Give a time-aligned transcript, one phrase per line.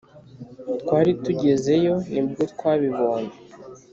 [0.81, 3.35] twari tujyezeyo nibwo twabibonye